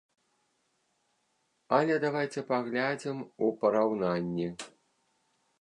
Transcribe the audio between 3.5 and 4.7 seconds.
параўнанні.